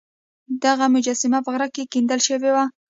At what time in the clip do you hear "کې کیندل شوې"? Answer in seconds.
1.75-2.49